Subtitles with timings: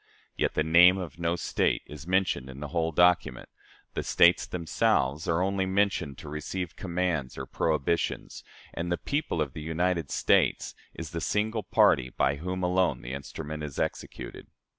[0.35, 3.47] Yet the name of no State is mentioned in the whole document;
[3.93, 8.43] the States themselves are only mentioned to receive commands or prohibitions;
[8.73, 13.13] and the 'people of the United States' is the single party by whom alone the
[13.13, 14.47] instrument is executed.